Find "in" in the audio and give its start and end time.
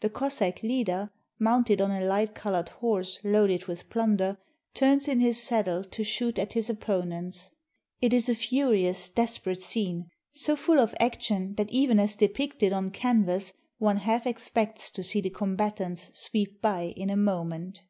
5.08-5.18, 16.94-17.08